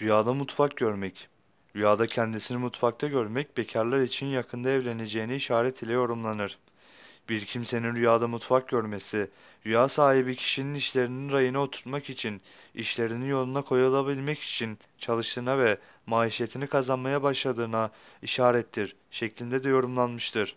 [0.00, 1.28] Rüyada mutfak görmek.
[1.76, 6.58] Rüyada kendisini mutfakta görmek bekarlar için yakında evleneceğini işaret ile yorumlanır.
[7.28, 9.30] Bir kimsenin rüyada mutfak görmesi,
[9.66, 12.40] rüya sahibi kişinin işlerinin rayına oturtmak için,
[12.74, 17.90] işlerini yoluna koyulabilmek için çalıştığına ve maişetini kazanmaya başladığına
[18.22, 20.56] işarettir şeklinde de yorumlanmıştır.